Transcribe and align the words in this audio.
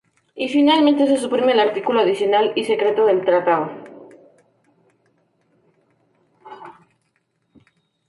Y 0.33 0.47
finalmente, 0.49 1.05
se 1.05 1.17
suprime 1.19 1.51
el 1.51 1.59
artículo 1.59 1.99
adicional 1.99 2.53
y 2.55 2.63
secreto 2.63 3.05
del 3.05 3.23
Tratado. 3.23 3.69